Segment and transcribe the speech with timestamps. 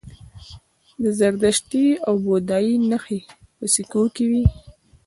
[1.03, 3.19] د زردشتي او بودايي نښې
[3.57, 4.43] په سکو وې